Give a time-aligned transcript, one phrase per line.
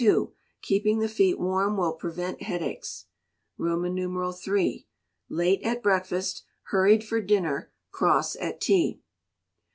[0.63, 3.05] Keeping the feet warm will prevent headaches.
[3.63, 4.87] iii.
[5.29, 8.99] Late at breakfast hurried for dinner cross at tea.